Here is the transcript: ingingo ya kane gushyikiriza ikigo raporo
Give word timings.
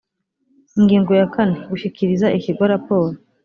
ingingo 0.79 1.11
ya 1.19 1.27
kane 1.33 1.57
gushyikiriza 1.71 2.27
ikigo 2.37 2.63
raporo 2.73 3.13